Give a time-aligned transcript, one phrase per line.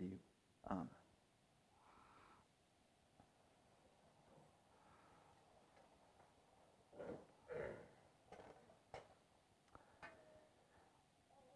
[0.00, 0.20] liv.
[0.64, 0.90] Amen.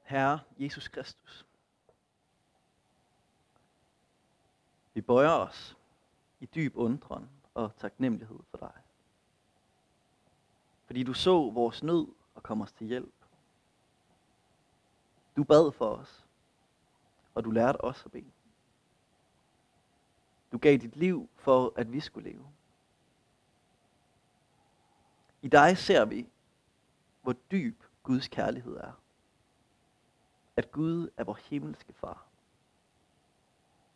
[0.02, 1.46] Herre Jesus Kristus.
[4.94, 5.76] Vi bøjer os
[6.40, 8.72] i dyb undren og taknemmelighed for dig.
[10.86, 13.14] Fordi du så vores nød og kom os til hjælp.
[15.36, 16.26] Du bad for os,
[17.34, 18.32] og du lærte os at bede.
[20.52, 22.48] Du gav dit liv for, at vi skulle leve.
[25.42, 26.28] I dig ser vi,
[27.22, 28.92] hvor dyb Guds kærlighed er.
[30.56, 32.26] At Gud er vores himmelske far,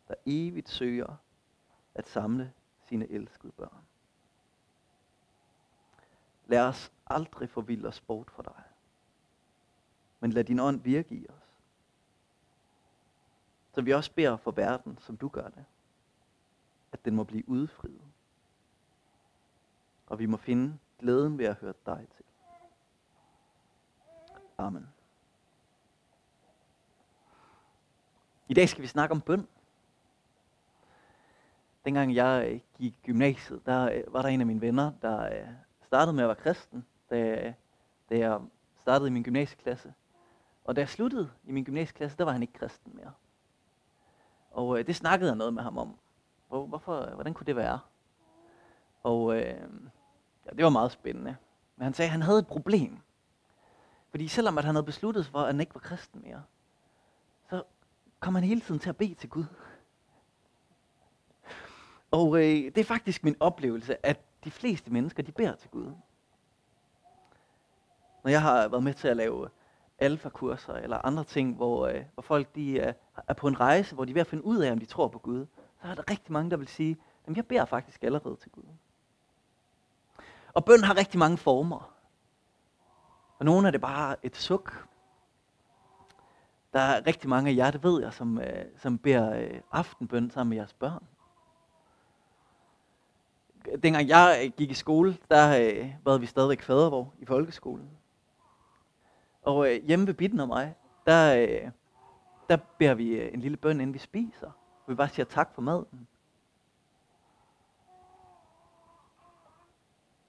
[0.07, 1.15] der evigt søger
[1.95, 2.53] at samle
[2.89, 3.85] sine elskede børn.
[6.47, 8.63] Lad os aldrig forvilde os bort fra dig,
[10.19, 11.48] men lad din ånd virke i os.
[13.75, 15.65] Så vi også beder for verden, som du gør det,
[16.91, 18.01] at den må blive udfriet.
[20.07, 22.25] Og vi må finde glæden ved at høre dig til.
[24.57, 24.87] Amen.
[28.47, 29.47] I dag skal vi snakke om bøn.
[31.85, 35.25] Dengang jeg øh, gik i gymnasiet, der øh, var der en af mine venner, der
[35.25, 35.47] øh,
[35.85, 37.53] startede med at være kristen, da,
[38.09, 38.41] da jeg
[38.81, 39.93] startede i min gymnasieklasse.
[40.63, 43.13] Og da jeg sluttede i min gymnasieklasse, der var han ikke kristen mere.
[44.51, 45.97] Og øh, det snakkede jeg noget med ham om.
[46.47, 47.79] Hvorfor, hvordan kunne det være?
[49.03, 49.43] Og øh,
[50.45, 51.35] ja, det var meget spændende.
[51.75, 52.97] Men han sagde, at han havde et problem.
[54.09, 56.43] Fordi selvom at han havde besluttet sig for, at han ikke var kristen mere,
[57.49, 57.63] så
[58.19, 59.45] kom han hele tiden til at bede til Gud.
[62.11, 65.91] Og øh, det er faktisk min oplevelse, at de fleste mennesker, de beder til Gud.
[68.23, 69.49] Når jeg har været med til at lave
[69.99, 72.93] alfakurser eller andre ting, hvor, øh, hvor folk de er,
[73.27, 75.07] er på en rejse, hvor de er ved at finde ud af, om de tror
[75.07, 75.45] på Gud,
[75.81, 78.63] så er der rigtig mange, der vil sige, at jeg beder faktisk allerede til Gud.
[80.53, 81.93] Og bøn har rigtig mange former.
[83.39, 84.87] Og nogle er det bare et suk.
[86.73, 90.31] Der er rigtig mange af jer, det ved jeg, som, øh, som beder øh, aftenbøn
[90.31, 91.03] sammen med jeres børn
[93.83, 97.89] dengang jeg øh, gik i skole, der øh, var vi stadigvæk fadervor i folkeskolen.
[99.41, 101.71] Og øh, hjemme ved Bitten og mig, der, øh,
[102.49, 104.47] der beder vi øh, en lille bøn, inden vi spiser.
[104.85, 106.07] Og vi bare siger tak for maden.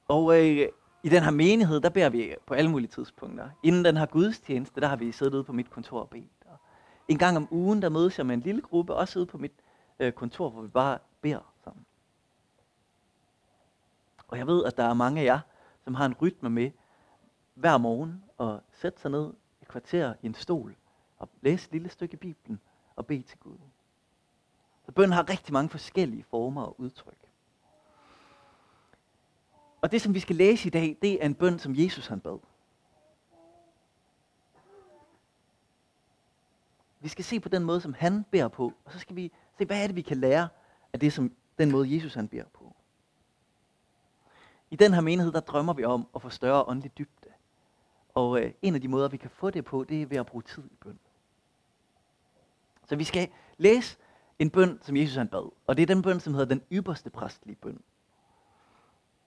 [0.09, 0.69] Og øh,
[1.03, 3.51] i den her menighed, der beder vi på alle mulige tidspunkter.
[3.63, 6.45] Inden den her gudstjeneste, der har vi siddet ude på mit kontor og bedt.
[6.47, 6.59] Og
[7.09, 9.53] en gang om ugen, der mødes jeg med en lille gruppe, også ude på mit
[9.99, 11.53] øh, kontor, hvor vi bare beder.
[11.65, 11.85] sammen.
[14.29, 15.41] Og jeg ved, at der er mange af jer,
[15.85, 16.71] som har en rytme med
[17.55, 20.77] hver morgen at sætte sig ned et kvarter i en stol
[21.19, 22.61] og læse et lille stykke i Bibelen
[22.97, 23.59] og bede til Gud.
[24.87, 27.29] Så bøn har rigtig mange forskellige former og udtryk.
[29.81, 32.21] Og det, som vi skal læse i dag, det er en bøn, som Jesus han
[32.21, 32.39] bad.
[37.01, 39.65] Vi skal se på den måde, som han beder på, og så skal vi se,
[39.65, 40.49] hvad er det, vi kan lære
[40.93, 42.75] af det, som den måde, Jesus han beder på.
[44.71, 47.20] I den her menighed, der drømmer vi om at få større åndelig dybde.
[48.15, 50.27] Og øh, en af de måder, vi kan få det på, det er ved at
[50.27, 50.99] bruge tid i bøn.
[52.87, 53.29] Så vi skal
[53.59, 53.99] læse
[54.39, 55.53] en bøn, som Jesus han bad.
[55.67, 57.81] Og det er den bøn, som hedder den ypperste præstlige bøn.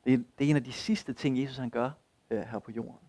[0.06, 1.92] Det er, det er en af de sidste ting, Jesus han gør
[2.30, 3.08] øh, her på jorden.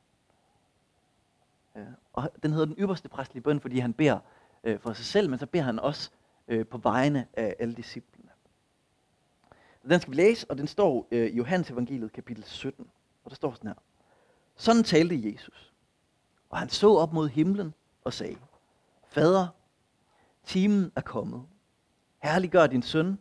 [1.76, 4.18] Øh, og den hedder den ypperste præstlige bøn, fordi han beder
[4.64, 6.10] øh, for sig selv, men så beder han også
[6.48, 8.30] øh, på vegne af alle disciplene.
[9.88, 12.90] Den skal vi læse, og den står øh, i Johannes evangeliet kapitel 17.
[13.24, 13.74] Og der står sådan her.
[14.56, 15.72] Sådan talte Jesus.
[16.50, 18.36] Og han så op mod himlen og sagde,
[19.06, 19.48] Fader,
[20.44, 21.42] timen er kommet.
[22.18, 23.18] Herliggør din søn,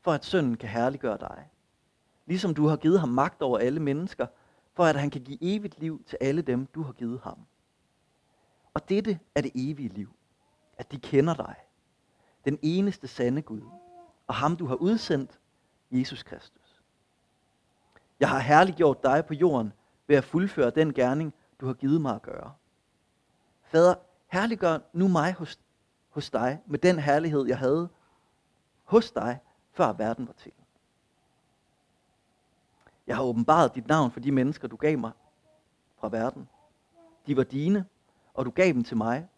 [0.00, 1.48] for at sønnen kan herliggøre dig.
[2.26, 4.26] Ligesom du har givet ham magt over alle mennesker,
[4.74, 7.38] for at han kan give evigt liv til alle dem, du har givet ham.
[8.74, 10.08] Og dette er det evige liv,
[10.78, 11.54] at de kender dig,
[12.44, 13.62] den eneste sande Gud,
[14.26, 15.38] og ham du har udsendt
[15.90, 16.82] Jesus Kristus.
[18.20, 19.72] Jeg har herliggjort dig på jorden
[20.12, 22.52] ved at fuldføre den gerning, du har givet mig at gøre.
[23.62, 23.94] Fader,
[24.26, 25.58] herliggør nu mig hos,
[26.10, 27.88] hos dig med den herlighed, jeg havde
[28.84, 29.38] hos dig,
[29.70, 30.52] før verden var til.
[33.06, 35.12] Jeg har åbenbaret dit navn for de mennesker, du gav mig
[35.96, 36.48] fra verden.
[37.26, 37.86] De var dine,
[38.34, 39.28] og du gav dem til mig,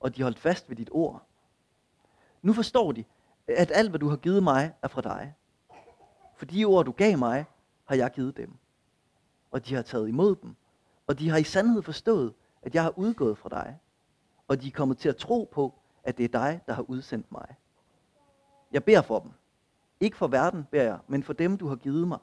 [0.00, 1.22] og de holdt fast ved dit ord.
[2.42, 3.04] Nu forstår de,
[3.46, 5.34] at alt, hvad du har givet mig, er fra dig.
[6.36, 7.44] For de ord, du gav mig,
[7.84, 8.61] har jeg givet dem.
[9.52, 10.56] Og de har taget imod dem.
[11.06, 13.78] Og de har i sandhed forstået, at jeg har udgået fra dig.
[14.48, 17.32] Og de er kommet til at tro på, at det er dig, der har udsendt
[17.32, 17.56] mig.
[18.72, 19.30] Jeg beder for dem.
[20.00, 22.18] Ikke for verden beder jeg, men for dem, du har givet mig.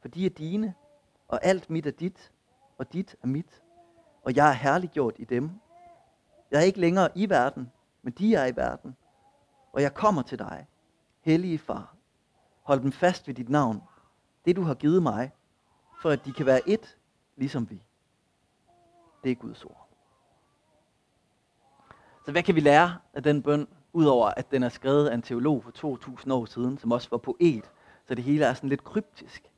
[0.00, 0.74] For de er dine,
[1.28, 2.32] og alt mit er dit,
[2.78, 3.62] og dit er mit.
[4.22, 5.50] Og jeg er herliggjort i dem.
[6.50, 7.72] Jeg er ikke længere i verden,
[8.02, 8.96] men de er i verden.
[9.72, 10.66] Og jeg kommer til dig,
[11.20, 11.96] hellige far.
[12.62, 13.82] Hold dem fast ved dit navn,
[14.44, 15.32] det du har givet mig,
[16.02, 16.96] for at de kan være et,
[17.36, 17.82] ligesom vi.
[19.24, 19.88] Det er Guds ord.
[22.24, 25.22] Så hvad kan vi lære af den bøn, udover at den er skrevet af en
[25.22, 27.70] teolog for 2000 år siden, som også var poet,
[28.08, 29.50] så det hele er sådan lidt kryptisk.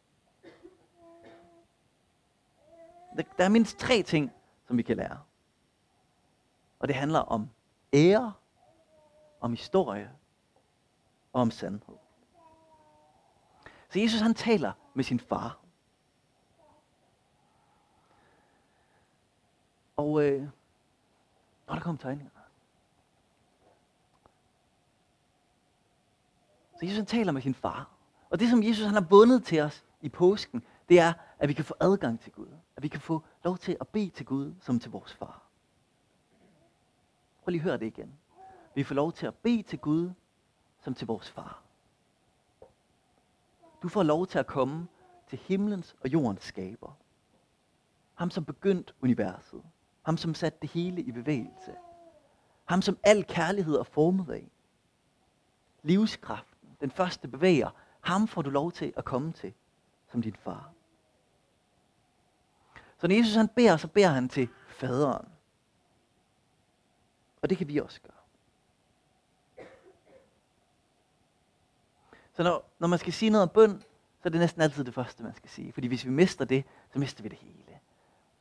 [3.17, 4.33] Der er mindst tre ting,
[4.67, 5.19] som vi kan lære.
[6.79, 7.51] Og det handler om
[7.93, 8.33] ære,
[9.41, 10.11] om historie
[11.33, 11.97] og om sandhed.
[13.91, 15.64] Så Jesus han taler med sin far.
[19.97, 20.49] Og øh,
[21.67, 22.31] når der kom tegninger.
[26.79, 27.91] Så Jesus han taler med sin far.
[28.31, 31.53] Og det som Jesus han har bundet til os i påsken, det er, at vi
[31.53, 32.49] kan få adgang til Gud.
[32.77, 35.43] At vi kan få lov til at bede til Gud som til vores far.
[37.45, 38.13] Prøv lige at høre det igen.
[38.75, 40.11] Vi får lov til at bede til Gud
[40.81, 41.63] som til vores far.
[43.83, 44.89] Du får lov til at komme
[45.29, 46.93] til himlens og jordens skaber.
[48.15, 49.63] Ham som begyndt universet.
[50.05, 51.75] Ham som satte det hele i bevægelse.
[52.65, 54.51] Ham som al kærlighed er formet af.
[55.83, 57.71] Livskraften, den første bevæger.
[58.01, 59.55] Ham får du lov til at komme til
[60.11, 60.73] som din far.
[62.99, 65.29] Så når Jesus han beder, så beder han til faderen.
[67.43, 68.13] Og det kan vi også gøre.
[72.33, 73.81] Så når, når man skal sige noget om bøn,
[74.23, 75.73] så er det næsten altid det første, man skal sige.
[75.73, 77.64] Fordi hvis vi mister det, så mister vi det hele.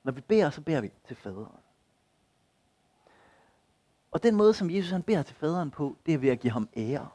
[0.03, 1.59] Når vi beder, så beder vi til faderen.
[4.11, 6.53] Og den måde, som Jesus han beder til faderen på, det er ved at give
[6.53, 7.09] ham ære.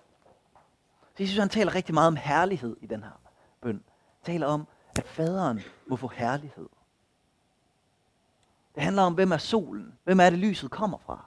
[1.17, 3.21] Så Jesus han taler rigtig meget om herlighed i den her
[3.61, 3.85] bøn.
[4.19, 6.69] Han taler om, at faderen må få herlighed.
[8.75, 9.99] Det handler om, hvem er solen?
[10.05, 11.27] Hvem er det, lyset kommer fra?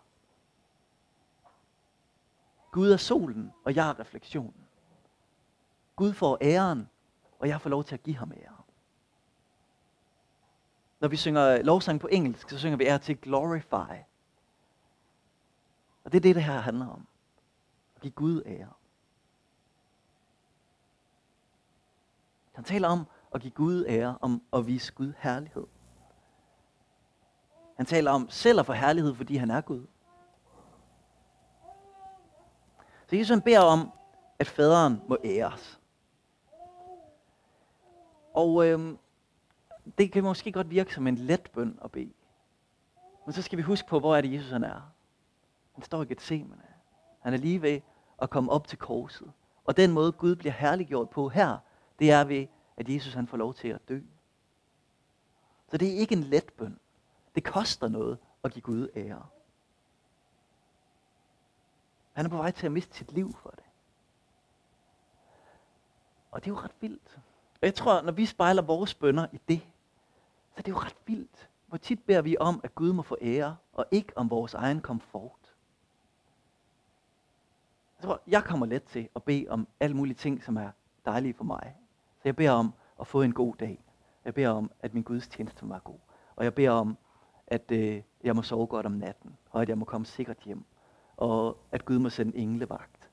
[2.71, 4.67] Gud er solen, og jeg er refleksionen.
[5.95, 6.89] Gud får æren,
[7.39, 8.60] og jeg får lov til at give ham æren.
[11.01, 14.03] Når vi synger lovsang på engelsk, så synger vi er til glorify.
[16.03, 17.07] Og det er det, det her handler om.
[17.95, 18.69] At give Gud ære.
[22.51, 25.67] Han taler om at give Gud ære, om at vise Gud herlighed.
[27.77, 29.85] Han taler om selv at få herlighed, fordi han er Gud.
[33.07, 33.91] Så Jesus han beder om,
[34.39, 35.79] at faderen må æres.
[38.33, 38.97] Og øhm,
[39.97, 42.13] det kan måske godt virke som en let bøn at bede.
[43.25, 44.81] Men så skal vi huske på, hvor er det Jesus han er.
[45.73, 46.63] Han står i Gethsemane.
[47.19, 47.81] Han er lige ved
[48.21, 49.31] at komme op til korset.
[49.65, 51.57] Og den måde Gud bliver herliggjort på her,
[51.99, 52.47] det er ved,
[52.77, 53.99] at Jesus han får lov til at dø.
[55.67, 56.79] Så det er ikke en let bøn.
[57.35, 59.25] Det koster noget at give Gud ære.
[62.13, 63.63] Han er på vej til at miste sit liv for det.
[66.31, 67.19] Og det er jo ret vildt.
[67.61, 69.61] Og jeg tror, når vi spejler vores bønder i det,
[70.61, 71.49] så er det jo ret vildt.
[71.67, 74.81] Hvor tit beder vi om, at Gud må få ære, og ikke om vores egen
[74.81, 75.55] komfort.
[77.97, 80.71] Jeg tror, jeg kommer let til at bede om alle mulige ting, som er
[81.05, 81.75] dejlige for mig.
[82.17, 83.83] Så jeg beder om at få en god dag.
[84.25, 85.99] Jeg beder om, at min Guds tjeneste må være god.
[86.35, 86.97] Og jeg beder om,
[87.47, 90.63] at øh, jeg må sove godt om natten, og at jeg må komme sikkert hjem,
[91.17, 93.09] og at Gud må sende englevagt.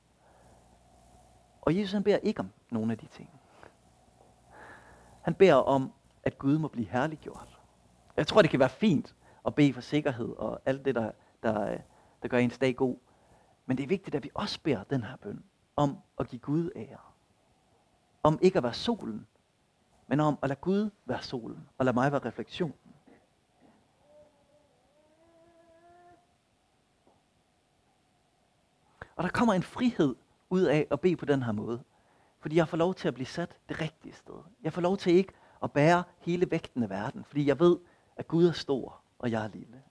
[1.61, 3.31] Og Jesus han beder ikke om nogen af de ting.
[5.23, 5.93] Han beder om,
[6.29, 7.59] at Gud må blive herliggjort.
[8.17, 9.15] Jeg tror, det kan være fint
[9.47, 11.11] at bede for sikkerhed og alt det, der,
[11.43, 11.79] der,
[12.23, 12.97] der gør ens dag god.
[13.67, 15.45] Men det er vigtigt, at vi også beder den her bøn
[15.77, 16.99] om at give Gud ære.
[18.23, 19.27] Om ikke at være solen,
[20.07, 22.75] men om at lade Gud være solen, og lade mig være refleksionen.
[29.17, 30.15] Og der kommer en frihed
[30.51, 31.83] ud af at bede på den her måde.
[32.41, 34.35] Fordi jeg får lov til at blive sat det rigtige sted.
[34.63, 35.33] Jeg får lov til ikke
[35.63, 37.79] at bære hele vægten af verden, fordi jeg ved,
[38.17, 39.83] at Gud er stor, og jeg er lille.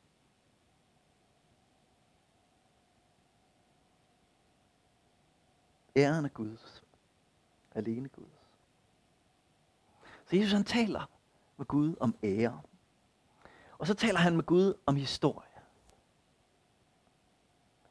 [5.95, 6.83] Æren er Guds.
[7.75, 8.27] Alene Guds.
[10.25, 11.09] Så Jesus han taler
[11.57, 12.61] med Gud om ære.
[13.77, 15.47] Og så taler han med Gud om historie.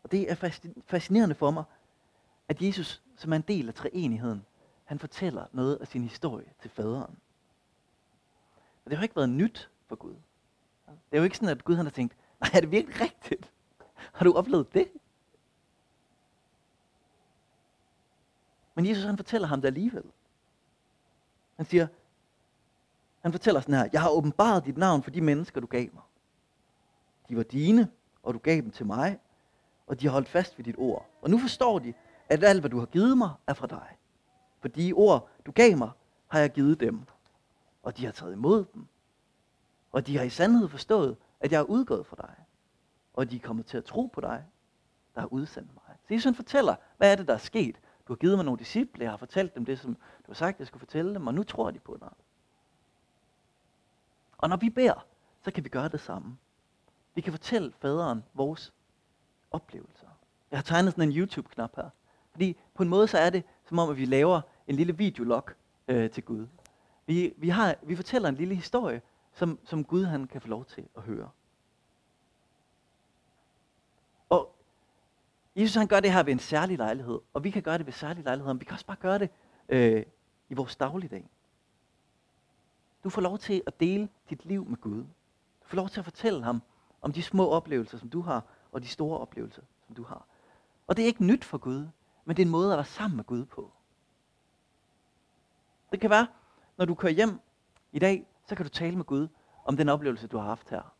[0.03, 0.35] Og det er
[0.87, 1.65] fascinerende for mig,
[2.49, 4.47] at Jesus, som er en del af treenigheden,
[4.85, 7.17] han fortæller noget af sin historie til faderen.
[8.87, 10.15] Og det har jo ikke været nyt for Gud.
[10.87, 13.53] Det er jo ikke sådan, at Gud han har tænkt, nej, er det virkelig rigtigt?
[14.13, 14.89] Har du oplevet det?
[18.75, 20.05] Men Jesus han fortæller ham det alligevel.
[21.57, 21.87] Han siger,
[23.23, 26.03] han fortæller sådan her, jeg har åbenbaret dit navn for de mennesker, du gav mig.
[27.29, 27.91] De var dine,
[28.23, 29.19] og du gav dem til mig,
[29.87, 31.07] og de har holdt fast ved dit ord.
[31.23, 31.95] Og nu forstår de,
[32.29, 33.99] at alt, hvad du har givet mig, er fra dig.
[34.61, 35.91] For de ord, du gav mig,
[36.29, 37.07] har jeg givet dem.
[37.87, 38.87] Og de har taget imod dem.
[39.93, 42.35] Og de har i sandhed forstået, at jeg er udgået fra dig.
[43.15, 44.45] Og de er kommet til at tro på dig,
[45.15, 45.97] der har udsendt mig.
[46.09, 47.81] Så Jesus fortæller, hvad er det, der er sket?
[48.09, 50.59] Du har givet mig nogle disciple, jeg har fortalt dem det, som du har sagt,
[50.59, 52.13] jeg skulle fortælle dem, og nu tror de på dig.
[54.39, 55.07] Og når vi beder,
[55.43, 56.37] så kan vi gøre det samme.
[57.15, 58.73] Vi kan fortælle faderen vores
[59.51, 60.09] oplevelser.
[60.51, 61.91] Jeg har tegnet sådan en YouTube-knap her.
[62.31, 65.51] Fordi på en måde så er det, som om at vi laver en lille videolog
[65.89, 66.47] øh, til Gud.
[67.07, 70.65] Vi, vi, har, vi fortæller en lille historie, som, som Gud han kan få lov
[70.65, 71.31] til at høre.
[74.29, 74.57] Og
[75.57, 77.93] Jesus han gør det her ved en særlig lejlighed, og vi kan gøre det ved
[77.93, 79.31] særlige lejligheder, men vi kan også bare gøre det
[79.69, 80.03] øh,
[80.49, 81.29] i vores dagligdag.
[83.05, 85.05] Du får lov til at dele dit liv med Gud.
[85.63, 86.63] Du får lov til at fortælle ham
[87.03, 90.27] om de små oplevelser, som du har, og de store oplevelser, som du har.
[90.87, 91.89] Og det er ikke nyt for Gud,
[92.25, 93.71] men det er en måde at være sammen med Gud på.
[95.93, 96.27] Det kan være,
[96.77, 97.41] når du kører hjem
[97.93, 99.29] i dag, så kan du tale med Gud
[99.65, 100.95] om den oplevelse, du har haft her.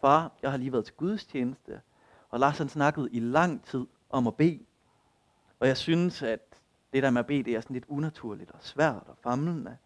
[0.00, 1.80] Far, jeg har lige været til Guds tjeneste,
[2.30, 4.60] og Lars han snakkede i lang tid om at bede.
[5.60, 6.40] Og jeg synes, at
[6.92, 9.76] det der med at bede, det er sådan lidt unaturligt og svært og famlende.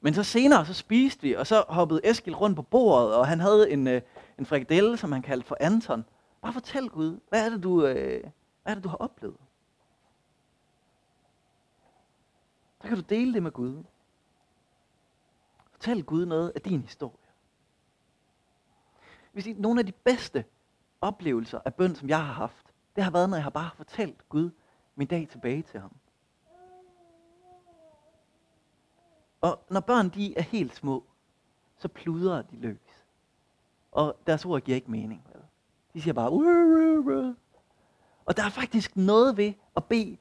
[0.00, 3.40] Men så senere, så spiste vi, og så hoppede Eskil rundt på bordet, og han
[3.40, 4.02] havde en, øh,
[4.38, 6.04] en frikadelle, som han kaldte for Anton.
[6.42, 8.22] Bare fortæl Gud, hvad er det, du, øh,
[8.62, 9.36] hvad er det, du har oplevet?
[12.80, 13.84] Så kan du dele det med Gud.
[15.82, 17.26] Fortæl Gud noget af din historie.
[19.32, 20.44] Hvis I, nogle af de bedste
[21.00, 24.28] oplevelser af bøn, som jeg har haft, det har været, når jeg har bare fortalt
[24.28, 24.50] Gud
[24.94, 25.96] min dag tilbage til ham.
[29.40, 31.04] Og når børn de er helt små,
[31.78, 33.06] så pludrer de løs.
[33.92, 35.22] Og deres ord giver ikke mening.
[35.32, 35.42] Vel?
[35.94, 36.30] De siger bare,
[38.24, 40.16] og der er faktisk noget ved at bede,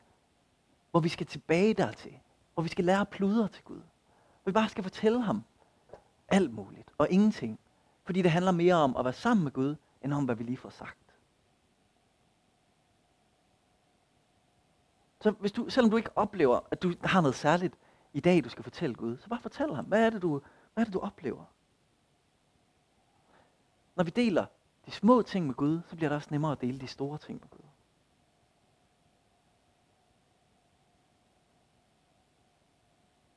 [0.91, 2.19] hvor vi skal tilbage dertil.
[2.53, 3.81] Hvor vi skal lære at pludre til Gud.
[4.43, 5.43] Hvor vi bare skal fortælle ham
[6.31, 7.59] alt muligt og ingenting.
[8.03, 10.57] Fordi det handler mere om at være sammen med Gud, end om hvad vi lige
[10.57, 10.97] får sagt.
[15.21, 17.75] Så hvis du, selvom du ikke oplever, at du har noget særligt
[18.13, 20.41] i dag, du skal fortælle Gud, så bare fortæl ham, hvad er det, du,
[20.73, 21.43] hvad er det, du oplever?
[23.95, 24.45] Når vi deler
[24.85, 27.39] de små ting med Gud, så bliver det også nemmere at dele de store ting
[27.41, 27.67] med Gud.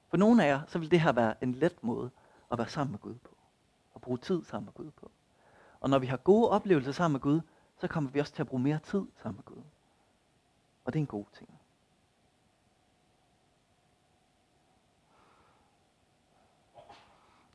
[0.08, 2.10] For nogle af jer, så vil det her være en let måde
[2.52, 3.36] at være sammen med Gud på.
[3.94, 5.10] Og bruge tid sammen med Gud på.
[5.80, 7.40] Og når vi har gode oplevelser sammen med Gud,
[7.80, 9.62] så kommer vi også til at bruge mere tid sammen med Gud.
[10.84, 11.60] Og det er en god ting.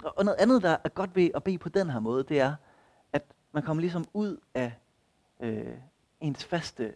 [0.04, 2.56] Og noget andet, der er godt ved at bede på den her måde, det er,
[3.14, 4.74] at man kommer ligesom ud af
[5.40, 5.78] øh,
[6.20, 6.96] ens faste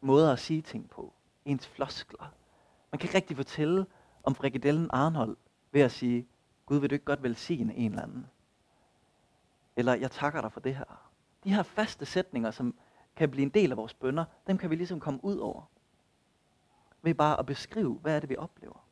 [0.00, 1.12] måder at sige ting på.
[1.44, 2.32] Ens floskler.
[2.92, 3.86] Man kan ikke rigtig fortælle
[4.22, 5.36] om frikadellen Arnold
[5.72, 6.28] ved at sige,
[6.68, 8.26] Gud vil du ikke godt velsigne en eller anden.
[9.76, 11.10] Eller jeg takker dig for det her.
[11.44, 12.74] De her faste sætninger, som
[13.16, 15.62] kan blive en del af vores bønder, dem kan vi ligesom komme ud over.
[17.02, 18.84] Ved bare at beskrive, hvad er det, vi oplever.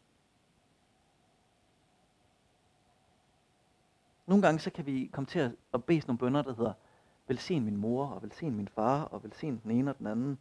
[4.26, 6.73] Nogle gange så kan vi komme til at bede sådan nogle bønder, der hedder,
[7.28, 10.38] velsign min mor, og velsign min far, og velsign den ene og den anden.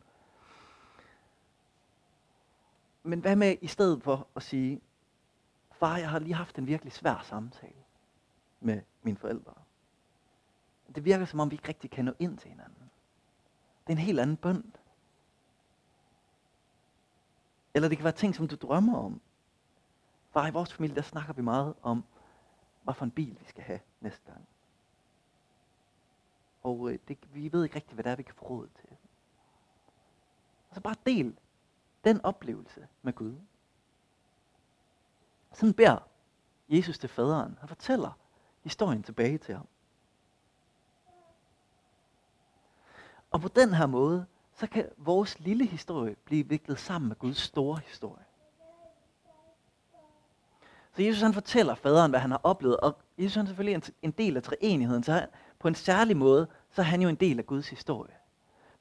[3.03, 4.81] Men hvad med i stedet for at sige,
[5.85, 7.83] far, jeg har lige haft en virkelig svær samtale
[8.59, 9.53] med mine forældre.
[10.95, 12.91] Det virker som om, vi ikke rigtig kan nå ind til hinanden.
[13.87, 14.71] Det er en helt anden bønd.
[17.73, 19.21] Eller det kan være ting, som du drømmer om.
[20.31, 22.03] Far, i vores familie, der snakker vi meget om,
[22.83, 24.47] hvad for en bil vi skal have næste gang.
[26.63, 28.89] Og øh, det, vi ved ikke rigtigt, hvad det er, vi kan få råd til.
[30.69, 31.37] Og så bare del
[32.03, 33.35] den oplevelse med Gud.
[35.55, 35.97] Sådan beder
[36.69, 37.57] Jesus til faderen.
[37.59, 38.17] Han fortæller
[38.63, 39.67] historien tilbage til ham.
[43.31, 47.37] Og på den her måde, så kan vores lille historie blive viklet sammen med Guds
[47.37, 48.23] store historie.
[50.95, 53.93] Så Jesus han fortæller faderen, hvad han har oplevet, og Jesus han er selvfølgelig en,
[54.01, 57.15] en del af treenigheden, så han, på en særlig måde, så er han jo en
[57.15, 58.13] del af Guds historie.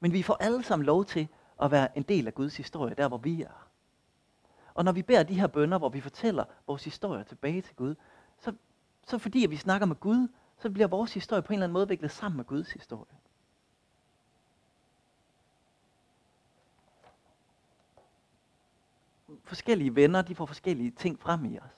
[0.01, 1.29] Men vi får alle sammen lov til
[1.63, 3.69] at være en del af Guds historie, der hvor vi er.
[4.75, 7.95] Og når vi beder de her bønder, hvor vi fortæller vores historie tilbage til Gud,
[8.39, 8.53] så,
[9.07, 10.29] så fordi at vi snakker med Gud,
[10.59, 13.17] så bliver vores historie på en eller anden måde viklet sammen med Guds historie.
[19.45, 21.71] forskellige venner, de får forskellige ting frem i os.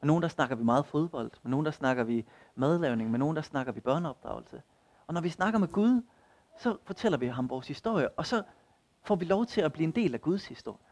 [0.00, 1.30] Med nogen, der snakker vi meget fodbold.
[1.42, 3.10] Med nogen, der snakker vi madlavning.
[3.10, 4.62] Med nogen, der snakker vi børneopdragelse.
[5.06, 6.02] Og når vi snakker med Gud,
[6.58, 8.42] så fortæller vi ham vores historie, og så
[9.02, 10.89] får vi lov til at blive en del af Guds historie.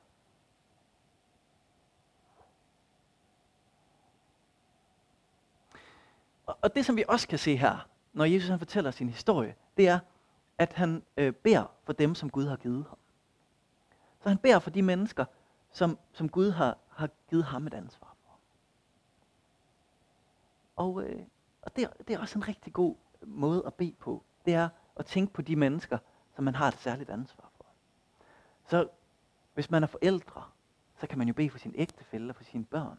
[6.48, 9.88] Og det, som vi også kan se her, når Jesus han fortæller sin historie, det
[9.88, 9.98] er,
[10.58, 12.98] at han øh, beder for dem, som Gud har givet ham.
[14.22, 15.24] Så han beder for de mennesker,
[15.72, 18.38] som, som Gud har, har givet ham et ansvar for.
[20.76, 21.22] Og, øh,
[21.62, 24.24] og det, det er også en rigtig god måde at bede på.
[24.44, 25.98] Det er at tænke på de mennesker,
[26.34, 27.66] som man har et særligt ansvar for.
[28.64, 28.88] Så
[29.54, 30.44] hvis man er forældre,
[31.00, 32.98] så kan man jo bede for sin ægtefælle og for sine børn.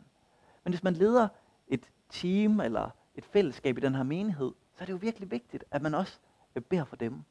[0.63, 1.27] Men hvis man leder
[1.67, 5.63] et team eller et fællesskab i den her menighed, så er det jo virkelig vigtigt,
[5.71, 6.19] at man også
[6.55, 7.23] øh, beder for dem.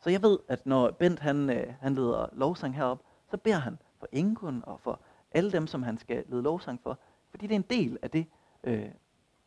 [0.00, 3.78] Så jeg ved, at når Bent han, øh, han leder lovsang herop, så beder han
[3.98, 5.00] for Ingun og for
[5.32, 6.98] alle dem, som han skal lede lovsang for.
[7.30, 8.26] Fordi det er en del af det
[8.64, 8.88] øh,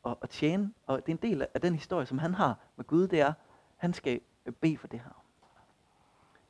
[0.05, 2.85] at, at tjene, og det er en del af den historie, som han har med
[2.85, 3.33] Gud, det er,
[3.75, 5.23] han skal øh, bede for det her.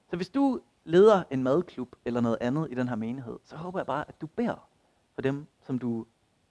[0.10, 3.80] Så hvis du leder en madklub eller noget andet i den her menighed, så håber
[3.80, 4.68] jeg bare, at du beder
[5.16, 6.06] for dem, som du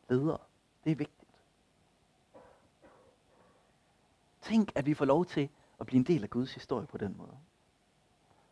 [0.09, 0.37] leder.
[0.85, 1.18] Det er vigtigt.
[4.49, 5.49] Tænk, at vi får lov til
[5.81, 7.39] at blive en del af Guds historie på den måde.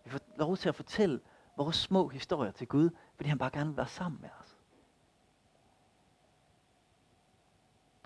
[0.05, 1.21] Vi får lov til at fortælle
[1.57, 4.57] vores små historier til Gud, fordi han bare gerne vil være sammen med os.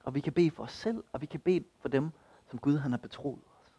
[0.04, 2.10] Og vi kan bede for os selv, og vi kan bede for dem,
[2.46, 3.70] som Gud han har betroet os.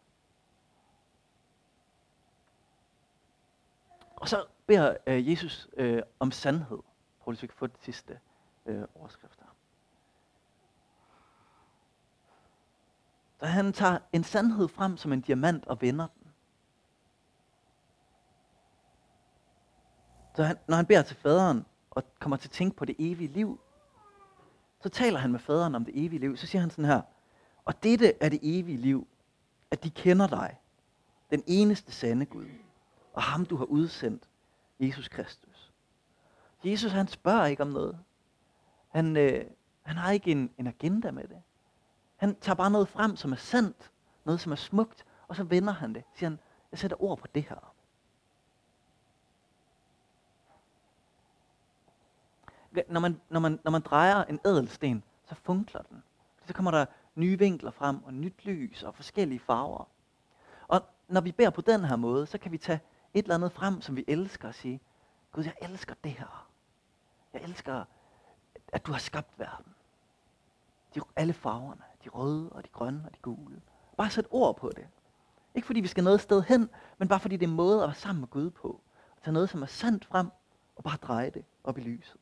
[4.16, 6.80] Og så beder øh, Jesus øh, om sandhed.
[7.20, 8.20] Prøv lige at få det sidste
[8.66, 9.56] øh, overskrift her.
[13.42, 16.32] Så han tager en sandhed frem som en diamant og vender den.
[20.36, 23.28] Så han, når han beder til faderen og kommer til at tænke på det evige
[23.28, 23.60] liv,
[24.82, 26.38] så taler han med faderen om det evige liv.
[26.38, 27.02] Så siger han sådan her,
[27.66, 29.08] og dette er det evige liv,
[29.72, 30.60] at de kender dig,
[31.32, 32.48] den eneste sande Gud,
[33.14, 34.30] og ham du har udsendt,
[34.80, 35.74] Jesus Kristus.
[36.64, 38.00] Jesus han spørger ikke om noget.
[38.90, 39.46] Han, øh,
[39.84, 41.42] han har ikke en, en agenda med det.
[42.22, 43.92] Han tager bare noget frem, som er sandt,
[44.24, 46.04] noget som er smukt, og så vender han det.
[46.14, 46.40] Siger han,
[46.72, 47.74] jeg sætter ord på det her.
[52.88, 56.04] Når man, når man, når man drejer en ædelsten, så funkler den.
[56.46, 59.88] Så kommer der nye vinkler frem, og nyt lys, og forskellige farver.
[60.68, 62.80] Og når vi beder på den her måde, så kan vi tage
[63.14, 64.82] et eller andet frem, som vi elsker og sige,
[65.32, 66.48] Gud, jeg elsker det her.
[67.34, 67.86] Jeg elsker,
[68.68, 69.76] at du har skabt verden.
[70.96, 73.62] De, alle farverne de røde og de grønne og de gule.
[73.98, 74.88] Bare sæt ord på det.
[75.56, 77.88] Ikke fordi vi skal noget sted hen, men bare fordi det er en måde at
[77.88, 78.82] være sammen med Gud på.
[79.18, 80.30] At tage noget, som er sandt frem,
[80.76, 82.20] og bare dreje det op i lyset.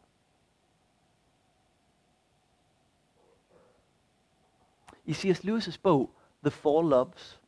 [5.06, 5.40] I C.S.
[5.40, 7.42] Lewis' bog, The Four Loves,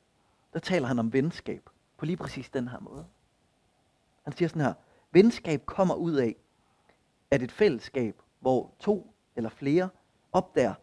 [0.53, 3.05] der taler han om venskab på lige præcis den her måde.
[4.23, 4.73] Han siger sådan her,
[5.11, 6.35] venskab kommer ud af,
[7.31, 9.89] at et fællesskab, hvor to eller flere
[10.31, 10.73] opdager,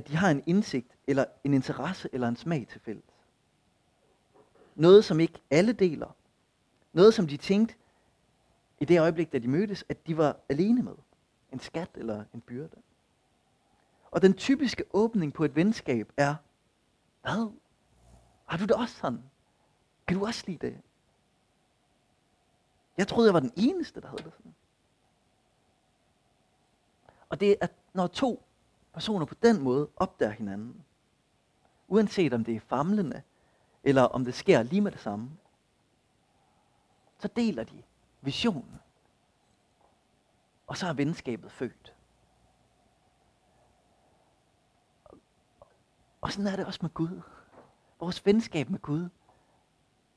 [0.00, 3.04] at de har en indsigt, eller en interesse, eller en smag til fælles.
[4.74, 6.16] Noget, som ikke alle deler.
[6.92, 7.74] Noget, som de tænkte
[8.80, 10.94] i det øjeblik, da de mødtes, at de var alene med.
[11.52, 12.76] En skat eller en byrde.
[14.10, 16.34] Og den typiske åbning på et venskab er,
[17.22, 17.52] hvad?
[18.46, 19.22] Har du det også sådan?
[20.06, 20.80] Kan du også lide det?
[22.96, 24.54] Jeg troede, jeg var den eneste, der havde det sådan.
[27.28, 28.46] Og det er, at når to
[28.92, 30.84] personer på den måde opdager hinanden.
[31.88, 33.22] Uanset om det er famlende,
[33.82, 35.30] eller om det sker lige med det samme.
[37.18, 37.82] Så deler de
[38.20, 38.80] visionen.
[40.66, 41.94] Og så er venskabet født.
[46.20, 47.20] Og sådan er det også med Gud.
[48.00, 49.08] Vores venskab med Gud,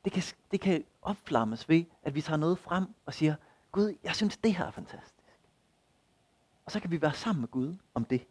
[0.05, 3.35] det kan, det kan opflammes ved, at vi tager noget frem og siger,
[3.71, 5.13] Gud, jeg synes, det her er fantastisk.
[6.65, 8.27] Og så kan vi være sammen med Gud om det.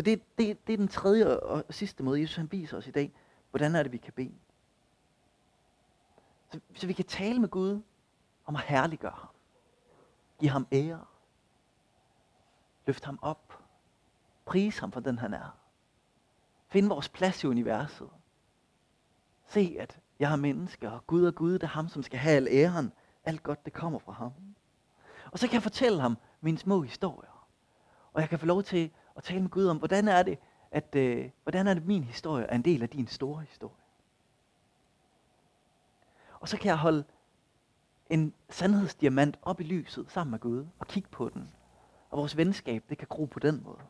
[0.00, 2.90] Så det, det, det er den tredje og sidste måde, Jesus han viser os i
[2.90, 3.12] dag,
[3.50, 4.34] hvordan er det, vi kan bede.
[6.52, 7.82] Så, så vi kan tale med Gud
[8.46, 9.28] om at herliggøre ham.
[10.38, 11.04] Give ham ære.
[12.86, 13.62] Løft ham op.
[14.44, 15.58] Pris ham for den, han er.
[16.68, 18.10] Find vores plads i universet.
[19.46, 22.36] Se, at jeg er menneske, og Gud er Gud, det er ham, som skal have
[22.36, 22.92] al æren.
[23.24, 24.32] Alt godt, det kommer fra ham.
[25.30, 27.46] Og så kan jeg fortælle ham mine små historier.
[28.12, 30.38] Og jeg kan få lov til og tale med Gud om, hvordan er det,
[30.70, 33.74] at øh, hvordan er det, min historie er en del af din store historie.
[36.40, 37.04] Og så kan jeg holde
[38.10, 41.50] en sandhedsdiamant op i lyset sammen med Gud og kigge på den.
[42.10, 43.80] Og vores venskab, det kan gro på den måde.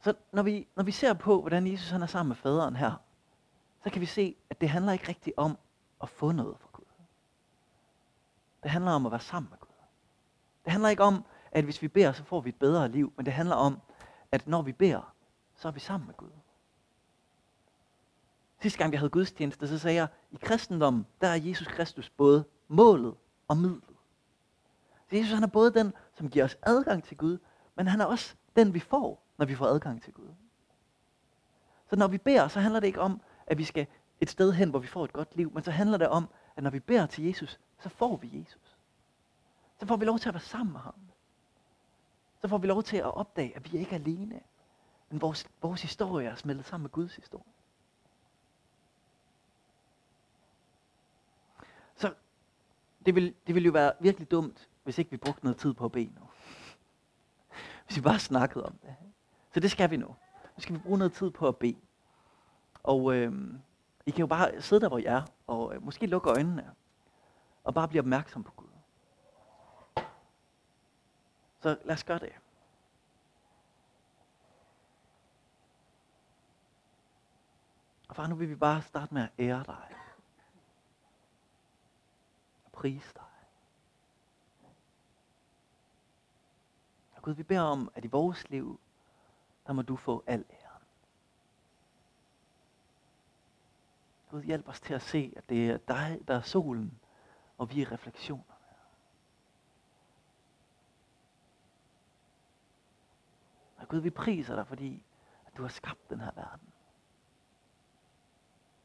[0.00, 2.92] Så når vi, når vi ser på, hvordan Jesus han er sammen med faderen her,
[3.84, 5.58] så kan vi se, at det handler ikke rigtigt om
[6.02, 6.67] at få noget fra
[8.68, 9.74] det handler om at være sammen med Gud.
[10.64, 13.26] Det handler ikke om, at hvis vi beder, så får vi et bedre liv, men
[13.26, 13.80] det handler om,
[14.32, 15.14] at når vi beder,
[15.54, 16.30] så er vi sammen med Gud.
[18.60, 22.44] Sidste gang vi havde gudstjeneste, så sagde jeg, i kristendommen, der er Jesus Kristus både
[22.68, 23.14] målet
[23.48, 23.96] og midlet.
[25.10, 27.38] Så Jesus han er både den, som giver os adgang til Gud,
[27.74, 30.28] men han er også den, vi får, når vi får adgang til Gud.
[31.90, 33.86] Så når vi beder, så handler det ikke om, at vi skal
[34.20, 36.62] et sted hen, hvor vi får et godt liv, men så handler det om, at
[36.62, 38.76] når vi beder til Jesus, så får vi Jesus.
[39.80, 40.94] Så får vi lov til at være sammen med ham.
[42.40, 44.40] Så får vi lov til at opdage, at vi ikke er alene,
[45.10, 47.52] men vores, vores historie er smeltet sammen med Guds historie.
[51.94, 52.14] Så
[53.06, 55.84] det vil, det vil jo være virkelig dumt, hvis ikke vi brugte noget tid på
[55.84, 56.28] at bede nu.
[57.86, 58.96] Hvis vi bare snakkede om det.
[59.54, 60.06] Så det skal vi nu.
[60.56, 61.76] Nu skal vi bruge noget tid på at bede.
[62.82, 63.32] Og øh,
[64.06, 66.70] I kan jo bare sidde der, hvor I er, og øh, måske lukke øjnene,
[67.68, 68.68] og bare blive opmærksom på Gud.
[71.60, 72.32] Så lad os gøre det.
[78.08, 79.96] Og far, nu vil vi bare starte med at ære dig.
[82.64, 83.22] Og prise dig.
[87.16, 88.80] Og Gud, vi beder om, at i vores liv,
[89.66, 90.82] der må du få al æren.
[94.30, 97.00] Gud, hjælp os til at se, at det er dig, der er solen,
[97.58, 98.58] og vi er refleksionerne.
[103.76, 105.02] Og Gud, vi priser dig, fordi
[105.46, 106.72] at du har skabt den her verden.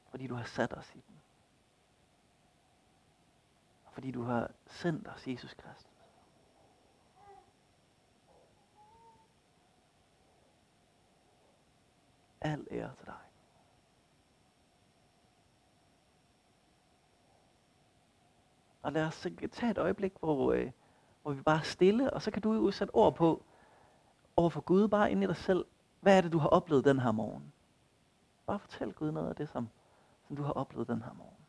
[0.09, 1.21] Fordi du har sat os i den.
[3.85, 5.91] Og fordi du har sendt os Jesus Kristus.
[12.41, 13.32] Al ære til dig.
[18.83, 20.71] Og lad os tage et øjeblik, hvor, øh,
[21.21, 23.43] hvor vi bare er stille, og så kan du udsætte ord på,
[24.35, 25.65] over for Gud, bare ind i dig selv,
[26.01, 27.53] hvad er det, du har oplevet den her morgen?
[28.47, 29.69] Bare fortæl Gud noget af det, som,
[30.27, 31.42] som du har oplevet den her morgen.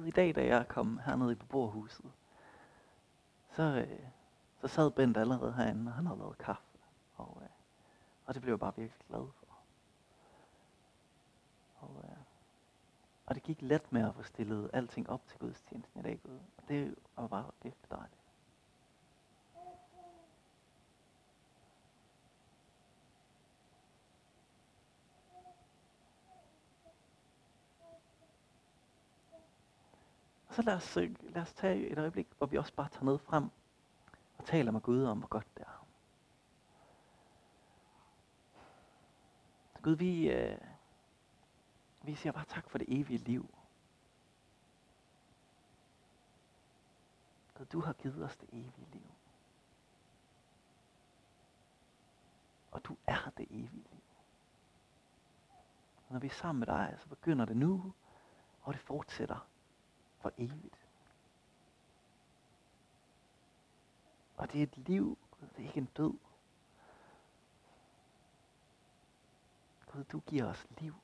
[0.00, 2.12] Gud, i dag, da jeg kom hernede i beboerhuset,
[3.50, 3.98] så, øh,
[4.60, 6.78] så sad Bent allerede herinde, og han havde lavet kaffe.
[7.16, 7.48] Og, øh,
[8.26, 9.46] og det blev jeg bare virkelig glad for.
[11.80, 12.16] Og, øh,
[13.26, 16.38] og det gik let med at få stillet alting op til gudstjenesten i dag, Gud.
[16.56, 18.19] Og det var bare virkelig dejligt.
[30.62, 33.50] Så lad os, lad os tage et øjeblik, hvor vi også bare tager noget frem
[34.38, 35.86] og taler med Gud om, hvor godt det er.
[39.82, 40.58] Gud, vi, øh,
[42.02, 43.54] vi siger bare tak for det evige liv.
[47.54, 49.10] Gud, du har givet os det evige liv.
[52.70, 54.02] Og du er det evige liv.
[56.06, 57.92] Og når vi er sammen med dig, så begynder det nu,
[58.62, 59.49] og det fortsætter
[60.20, 60.86] for evigt.
[64.36, 66.14] Og det er et liv, det er ikke en død.
[69.86, 70.94] Gud, du giver os liv.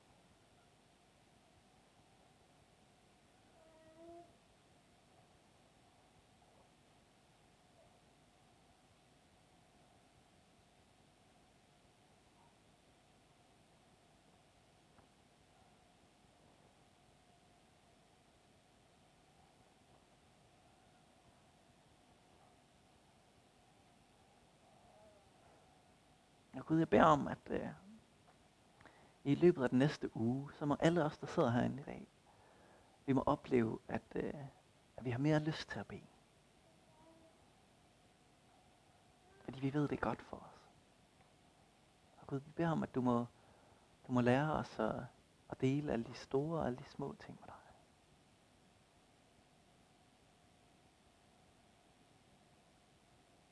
[26.67, 27.67] Gud, jeg beder om, at øh,
[29.23, 32.07] i løbet af den næste uge, så må alle os, der sidder herinde i dag,
[33.05, 34.33] vi må opleve, at, øh,
[34.97, 36.07] at vi har mere lyst til at bede.
[39.43, 40.69] Fordi vi ved, det er godt for os.
[42.21, 43.25] Og Gud, vi beder om, at du må,
[44.07, 44.95] du må lære os at,
[45.49, 47.56] at dele alle de store og alle de små ting med dig.